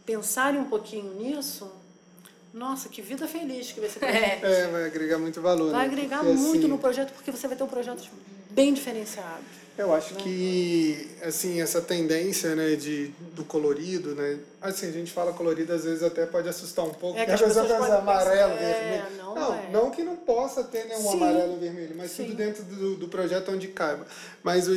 [0.06, 1.70] pensarem um pouquinho nisso,
[2.54, 5.72] nossa, que vida feliz que vai ser É, é vai agregar muito valor.
[5.72, 5.94] Vai né?
[5.94, 8.08] agregar porque, muito assim, no projeto, porque você vai ter um projeto
[8.52, 9.44] bem diferenciado.
[9.78, 10.22] Eu acho né?
[10.22, 15.84] que assim essa tendência né de do colorido né assim a gente fala colorido às
[15.84, 19.06] vezes até pode assustar um pouco é que as pessoas amarelo é,
[19.38, 21.14] não, Não que não possa ter né, um Sim.
[21.18, 22.26] amarelo e vermelho, mas Sim.
[22.26, 24.06] tudo dentro do, do projeto onde caiba.
[24.44, 24.76] Mas eu,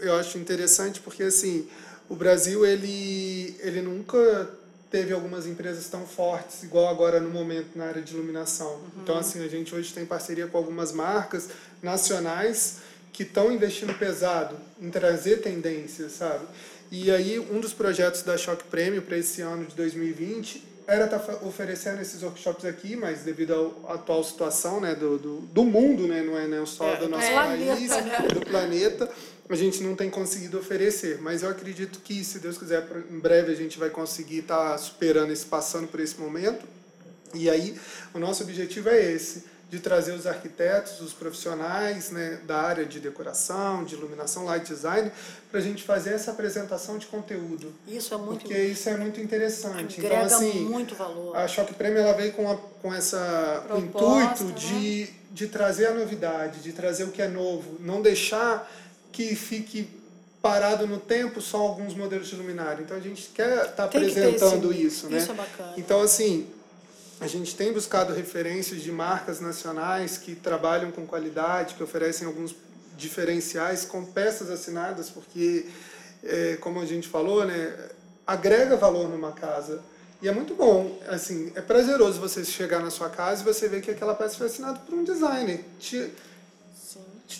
[0.00, 1.66] eu acho interessante porque, assim,
[2.08, 4.50] o Brasil, ele, ele nunca
[4.90, 8.72] teve algumas empresas tão fortes, igual agora no momento na área de iluminação.
[8.72, 9.02] Uhum.
[9.02, 11.48] Então, assim, a gente hoje tem parceria com algumas marcas
[11.82, 16.46] nacionais que estão investindo pesado em trazer tendências, sabe?
[16.90, 21.18] E aí, um dos projetos da Choque Prêmio para esse ano de 2020 era estar
[21.20, 26.06] tá oferecendo esses workshops aqui, mas devido à atual situação né, do, do, do mundo,
[26.06, 28.18] né, não é nem só é, do nosso é, país, né?
[28.34, 29.08] do planeta,
[29.48, 31.18] a gente não tem conseguido oferecer.
[31.20, 34.78] Mas eu acredito que, se Deus quiser, em breve a gente vai conseguir estar tá
[34.78, 36.64] superando esse, passando por esse momento.
[37.34, 37.78] E aí,
[38.12, 43.00] o nosso objetivo é esse de trazer os arquitetos, os profissionais né, da área de
[43.00, 45.10] decoração, de iluminação, light design,
[45.50, 47.72] para a gente fazer essa apresentação de conteúdo.
[47.88, 49.98] Isso é muito Porque isso é muito interessante.
[49.98, 51.34] Então, Agrega então, assim, muito valor.
[51.34, 54.54] A Choque Prêmio ela veio com, a, com essa Proposta, intuito né?
[54.56, 58.70] de, de trazer a novidade, de trazer o que é novo, não deixar
[59.10, 59.88] que fique
[60.42, 62.82] parado no tempo só alguns modelos de luminária.
[62.82, 65.16] Então a gente quer estar tá apresentando esse, isso, né?
[65.16, 65.74] Isso é bacana.
[65.78, 66.46] Então assim,
[67.22, 72.52] a gente tem buscado referências de marcas nacionais que trabalham com qualidade, que oferecem alguns
[72.96, 75.66] diferenciais com peças assinadas, porque,
[76.24, 77.90] é, como a gente falou, né,
[78.26, 79.80] agrega valor numa casa.
[80.20, 83.82] E é muito bom, assim, é prazeroso você chegar na sua casa e você ver
[83.82, 85.64] que aquela peça foi assinada por um designer.
[85.78, 86.12] Te,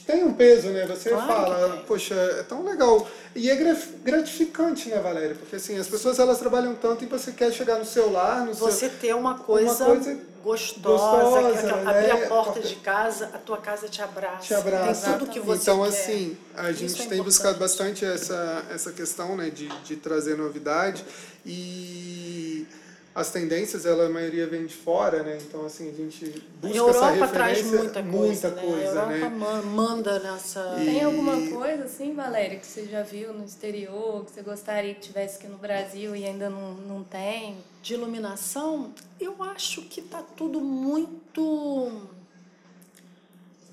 [0.07, 0.87] tem um peso, né?
[0.87, 3.07] Você claro fala, poxa, é tão legal.
[3.35, 3.57] E é
[4.03, 5.35] gratificante, né, Valéria?
[5.35, 8.89] Porque assim, as pessoas elas trabalham tanto e você quer chegar no celular, no Você
[8.89, 8.99] seu...
[8.99, 11.91] ter uma coisa, uma coisa gostosa, gostosa né?
[11.91, 14.47] abrir a porta de casa, a tua casa te abraça.
[14.47, 15.11] Te abraça.
[15.11, 15.89] Tem tudo que você então, quer.
[15.89, 20.37] assim, a Isso gente é tem buscado bastante essa, essa questão, né, de, de trazer
[20.37, 21.05] novidade
[21.47, 22.67] e
[23.15, 25.39] as tendências, ela, a maioria vem de fora, né?
[25.43, 27.35] Então, assim, a gente busca a Europa essa referência.
[27.35, 28.63] traz muita coisa, muita né?
[28.63, 29.63] coisa, a Europa né?
[29.67, 30.77] manda nessa...
[30.81, 30.85] E...
[30.87, 35.01] Tem alguma coisa, assim, Valéria, que você já viu no exterior, que você gostaria que
[35.01, 37.59] tivesse aqui no Brasil e ainda não, não tem?
[37.83, 41.93] De iluminação, eu acho que está tudo muito...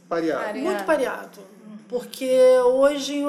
[0.10, 0.60] Pareado.
[0.60, 1.40] Muito pareado.
[1.88, 2.30] Porque
[2.66, 3.24] hoje,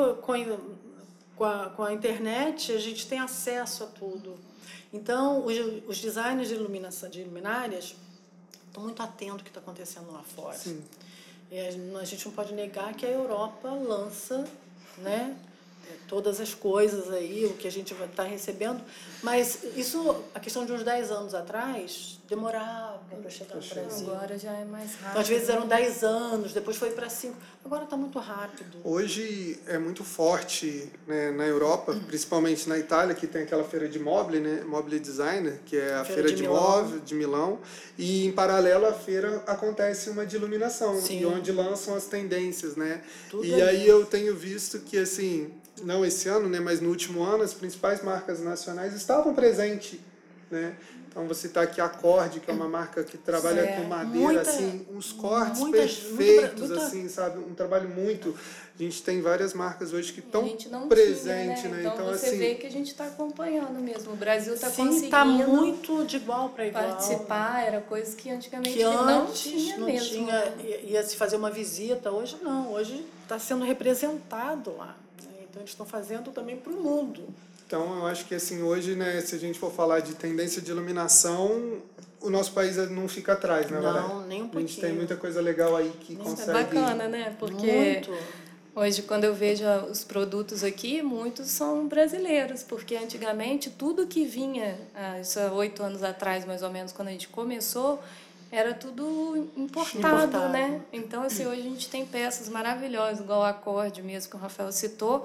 [1.40, 4.37] com a, com a internet, a gente tem acesso a tudo.
[4.92, 5.57] Então, os,
[5.88, 7.96] os designers de iluminação, de luminárias,
[8.66, 10.59] estão muito atentos ao que está acontecendo lá fora.
[10.59, 10.85] Sim.
[11.50, 14.46] E a gente não pode negar que a Europa lança
[14.98, 15.35] né,
[16.07, 18.85] todas as coisas aí, o que a gente vai estar tá recebendo.
[19.22, 24.12] Mas isso, a questão de uns 10 anos atrás, demorava para chegar no Brasil.
[24.12, 25.11] Agora já é mais rápido.
[25.11, 27.35] Então, às vezes eram 10 anos, depois foi para 5.
[27.64, 28.79] Agora está muito rápido.
[28.85, 33.99] Hoje é muito forte né, na Europa, principalmente na Itália, que tem aquela feira de
[33.99, 37.59] mobile, né, Mobile Designer, que é a feira, feira de, de móvel de Milão.
[37.99, 41.25] E em paralelo à feira acontece uma de iluminação, Sim.
[41.25, 43.03] onde lançam as tendências, né?
[43.29, 47.25] Tudo e aí eu tenho visto que assim, não esse ano, né, mas no último
[47.25, 49.99] ano, as principais marcas nacionais estavam presentes,
[50.49, 50.77] né?
[51.11, 54.87] Então você está aqui Acorde, que é uma marca que trabalha com madeira, muita, assim,
[54.94, 57.40] uns cortes muita, perfeitos, muita, assim, sabe?
[57.40, 58.33] Um trabalho muito.
[58.79, 61.70] A gente tem várias marcas hoje que estão presentes, né?
[61.70, 61.81] né?
[61.81, 64.12] Então, então você assim, vê que a gente está acompanhando mesmo.
[64.12, 65.05] O Brasil está tá conseguindo.
[65.05, 66.85] Está muito de igual para igual.
[66.85, 70.09] Participar era coisa que antigamente que antes não tinha não mesmo.
[70.09, 72.73] Tinha, ia se fazer uma visita, hoje não.
[72.73, 74.96] Hoje está sendo representado lá.
[75.42, 77.25] Então, eles estão fazendo também para o mundo.
[77.71, 80.73] Então, eu acho que assim, hoje, né, se a gente for falar de tendência de
[80.73, 81.81] iluminação,
[82.21, 84.09] o nosso país não fica atrás, né, Valéria?
[84.09, 84.65] Não, nem um pouquinho.
[84.65, 86.51] A gente tem muita coisa legal aí que Isso consegue...
[86.51, 87.37] É bacana, né?
[87.39, 88.13] Porque Muito.
[88.75, 94.77] hoje, quando eu vejo os produtos aqui, muitos são brasileiros, porque antigamente tudo que vinha,
[94.93, 98.03] ah, isso há oito anos atrás, mais ou menos, quando a gente começou,
[98.51, 100.81] era tudo importado, importado, né?
[100.93, 104.73] Então, assim, hoje a gente tem peças maravilhosas, igual o acorde mesmo que o Rafael
[104.73, 105.25] citou,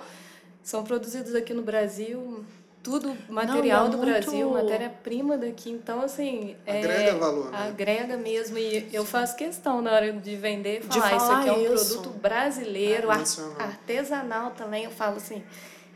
[0.65, 2.43] são produzidos aqui no Brasil,
[2.81, 4.11] tudo material Não, do muito...
[4.11, 5.69] Brasil, matéria-prima daqui.
[5.69, 6.55] Então, assim.
[6.67, 7.51] Agrega é, valor.
[7.51, 7.67] Né?
[7.67, 8.57] Agrega mesmo.
[8.57, 11.75] E eu faço questão na hora de vender falar, de falar isso aqui é um
[11.75, 11.99] isso.
[11.99, 14.85] produto brasileiro, é, artesanal também.
[14.85, 15.43] Eu falo assim.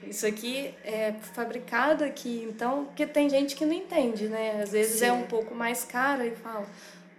[0.04, 4.62] Isso aqui é fabricado aqui, então, porque tem gente que não entende, né?
[4.64, 5.12] Às vezes é Sim.
[5.12, 6.66] é um pouco mais caro e fala,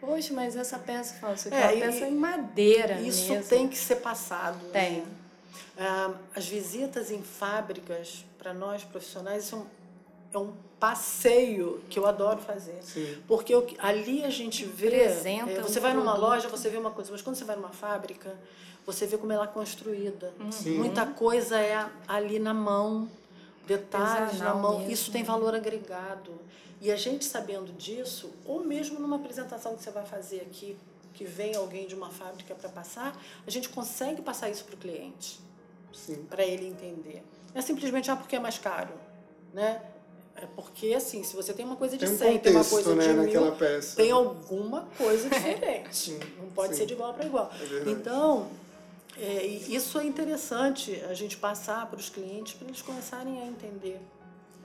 [0.00, 3.48] Poxa, mas essa peça falsa aqui é, é uma peça em madeira Isso mesmo.
[3.48, 4.56] tem que ser passado.
[4.68, 4.70] Né?
[4.72, 4.92] Tem.
[5.00, 5.19] Né?
[6.34, 9.66] As visitas em fábricas, para nós profissionais, são
[10.32, 12.78] é um passeio que eu adoro fazer.
[12.82, 13.18] Sim.
[13.26, 14.86] Porque eu, ali a gente vê.
[14.86, 17.56] Apresenta é, você um vai numa loja, você vê uma coisa, mas quando você vai
[17.56, 18.34] numa fábrica,
[18.86, 20.32] você vê como ela é construída.
[20.50, 20.78] Sim.
[20.78, 23.08] Muita coisa é ali na mão,
[23.66, 24.78] detalhes na mão.
[24.78, 24.92] Mesmo.
[24.92, 26.32] Isso tem valor agregado.
[26.80, 30.76] E a gente sabendo disso, ou mesmo numa apresentação que você vai fazer aqui
[31.14, 34.78] que vem alguém de uma fábrica para passar, a gente consegue passar isso para o
[34.78, 35.40] cliente,
[36.28, 37.22] para ele entender.
[37.52, 38.94] Não é simplesmente ah, porque é mais caro,
[39.52, 39.82] né?
[40.36, 42.94] É porque, assim, se você tem uma coisa de tem um 100, tem uma coisa
[42.94, 43.96] né, de mil, peça.
[43.96, 45.88] tem alguma coisa diferente.
[45.94, 46.80] sim, Não pode sim.
[46.80, 47.50] ser de igual para igual.
[47.86, 48.48] É então,
[49.18, 54.00] é, isso é interessante a gente passar para os clientes para eles começarem a entender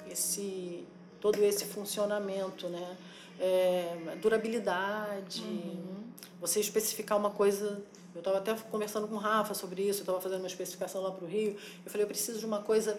[0.09, 0.87] esse
[1.19, 2.95] todo esse funcionamento, né?
[3.39, 6.03] É, durabilidade, uhum.
[6.39, 7.83] você especificar uma coisa.
[8.13, 11.11] Eu estava até conversando com o Rafa sobre isso, eu estava fazendo uma especificação lá
[11.11, 11.57] para o Rio.
[11.83, 12.97] Eu falei, eu preciso de uma coisa.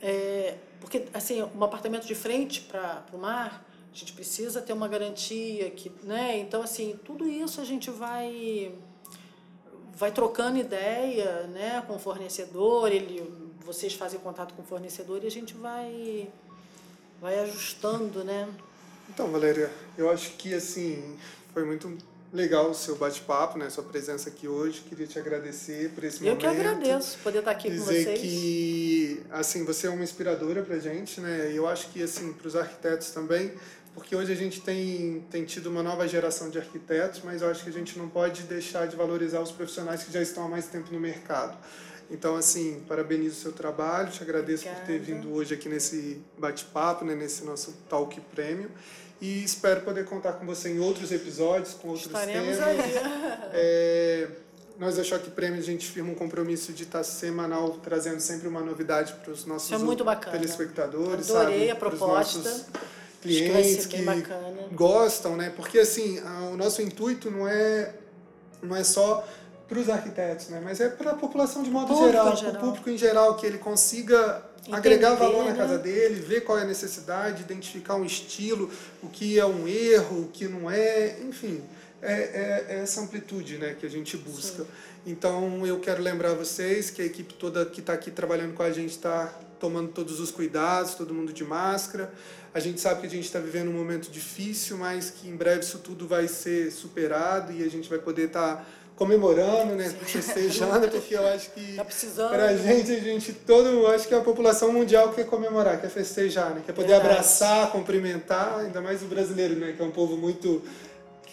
[0.00, 4.86] É, porque, assim, um apartamento de frente para o mar, a gente precisa ter uma
[4.88, 5.70] garantia.
[5.70, 6.38] que né?
[6.38, 8.72] Então, assim, tudo isso a gente vai
[9.94, 13.22] vai trocando ideia né, com o fornecedor, ele,
[13.64, 16.28] vocês fazem contato com o fornecedor e a gente vai,
[17.20, 18.48] vai ajustando, né?
[19.08, 21.16] Então, Valéria, eu acho que assim
[21.52, 21.96] foi muito
[22.32, 23.68] legal o seu bate-papo, né?
[23.68, 24.80] Sua presença aqui hoje.
[24.88, 26.46] Queria te agradecer por esse eu momento.
[26.46, 28.20] Eu que agradeço poder estar aqui Dizer com vocês.
[28.20, 31.52] que assim você é uma inspiradora para gente, né?
[31.52, 33.52] E eu acho que assim para os arquitetos também
[33.94, 37.62] porque hoje a gente tem, tem tido uma nova geração de arquitetos, mas eu acho
[37.62, 40.66] que a gente não pode deixar de valorizar os profissionais que já estão há mais
[40.66, 41.56] tempo no mercado.
[42.12, 44.86] Então, assim, parabenizo o seu trabalho, te agradeço Obrigada.
[44.86, 48.70] por ter vindo hoje aqui nesse bate-papo, né, nesse nosso Talk Prêmio.
[49.18, 52.68] E espero poder contar com você em outros episódios, com outros Estaremos temas.
[52.68, 52.92] Aí.
[53.54, 54.28] É,
[54.78, 58.60] nós da Choque Prêmio, a gente firma um compromisso de estar semanal trazendo sempre uma
[58.60, 61.30] novidade para os nossos é telespectadores.
[61.30, 61.70] Adorei sabe?
[61.70, 62.66] a proposta
[63.22, 65.52] clientes que, que gostam, né?
[65.54, 67.94] Porque assim, a, o nosso intuito não é
[68.62, 69.26] não é só
[69.72, 70.60] para os arquitetos, né?
[70.62, 73.56] Mas é para a população de modo geral, para o público em geral, que ele
[73.56, 75.82] consiga Entender, agregar valor na casa né?
[75.82, 78.70] dele, ver qual é a necessidade, identificar um estilo,
[79.02, 81.62] o que é um erro, o que não é, enfim,
[82.02, 84.64] é, é, é essa amplitude, né, que a gente busca.
[84.64, 84.68] Sim.
[85.06, 88.70] Então eu quero lembrar vocês que a equipe toda que está aqui trabalhando com a
[88.70, 92.12] gente está tomando todos os cuidados, todo mundo de máscara.
[92.54, 95.60] A gente sabe que a gente está vivendo um momento difícil, mas que em breve
[95.60, 100.88] isso tudo vai ser superado e a gente vai poder estar tá comemorando, né, festejando,
[100.88, 101.84] porque eu acho que tá
[102.28, 106.50] para a gente, a gente todo, acho que a população mundial quer comemorar, quer festejar,
[106.50, 107.08] né, quer poder Verdade.
[107.08, 110.62] abraçar, cumprimentar, ainda mais o brasileiro, né, que é um povo muito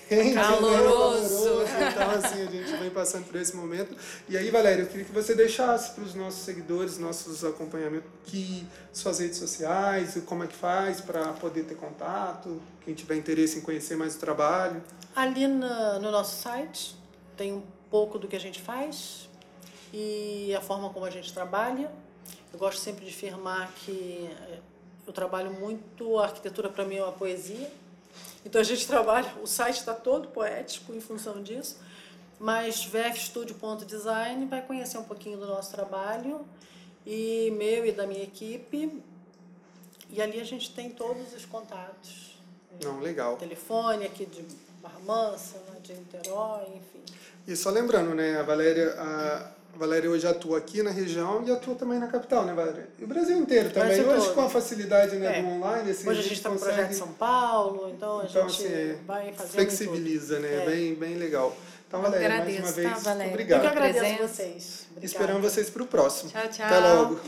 [0.10, 1.60] quente, caloroso.
[1.64, 1.94] Né?
[1.94, 3.96] Então, assim, a gente vem passando por esse momento.
[4.28, 8.68] E aí, Valéria, eu queria que você deixasse para os nossos seguidores, nossos acompanhamentos, que
[8.92, 13.62] suas redes sociais, como é que faz para poder ter contato, quem tiver interesse em
[13.62, 14.82] conhecer mais o trabalho.
[15.16, 16.99] Ali no, no nosso site
[17.40, 19.30] tem um pouco do que a gente faz
[19.94, 21.90] e a forma como a gente trabalha.
[22.52, 24.60] Eu gosto sempre de afirmar que eh,
[25.08, 27.72] eu trabalho muito, a arquitetura para mim é uma poesia,
[28.46, 31.80] então a gente trabalha, o site está todo poético em função disso,
[32.38, 36.46] mas vfstudio.design vai conhecer um pouquinho do nosso trabalho
[37.06, 39.02] e meu e da minha equipe.
[40.10, 42.38] E ali a gente tem todos os contatos.
[42.84, 43.38] Não, legal.
[43.38, 44.42] Telefone aqui de
[44.82, 47.04] Barra Mansa, de Niterói, enfim.
[47.48, 51.74] E só lembrando, né, a Valéria, a, Valéria hoje atua aqui na região e atua
[51.74, 52.90] também na capital, né, Valéria?
[53.00, 53.96] E o Brasil inteiro também.
[53.96, 54.36] Brasil hoje, todo.
[54.36, 55.42] com a facilidade né, é.
[55.42, 58.68] do online, assim, Hoje a gente está no projeto São Paulo, então a então, gente
[58.68, 60.64] assim, vai fazer Flexibiliza, né?
[60.64, 60.66] É.
[60.66, 61.56] Bem, bem legal.
[61.88, 63.32] Então, Valéria, agradeço, mais uma vez, tá, Valéria?
[63.32, 63.64] obrigado.
[63.64, 64.86] Eu que agradeço a vocês.
[64.92, 65.06] Obrigada.
[65.06, 66.30] Esperamos vocês para o próximo.
[66.30, 66.66] Tchau, tchau.
[66.66, 67.20] Até logo.